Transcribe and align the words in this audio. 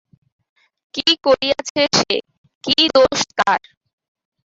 কী 0.93 1.07
করিয়াছে 1.25 1.81
সে, 1.97 2.15
কী 2.63 2.77
দোষ 2.95 3.19
তার? 3.37 3.61